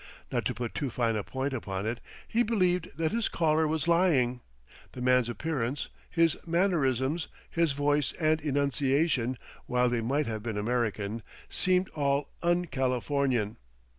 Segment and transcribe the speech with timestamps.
[0.31, 3.87] Not to put too fine a point upon it, he believed that his caller was
[3.87, 4.41] lying;
[4.93, 9.37] the man's appearance, his mannerisms, his voice and enunciation,
[9.67, 13.57] while they might have been American, seemed all un Californian.